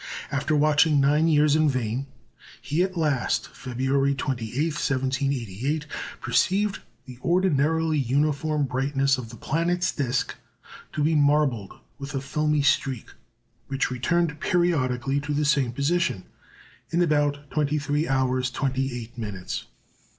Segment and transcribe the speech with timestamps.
[0.31, 2.07] After watching nine years in vain,
[2.59, 5.85] he at last, February 28, 1788,
[6.19, 10.33] perceived the ordinarily uniform brightness of the planet's disc
[10.93, 13.11] to be marbled with a filmy streak,
[13.67, 16.23] which returned periodically to the same position
[16.89, 19.65] in about twenty three hours twenty eight minutes.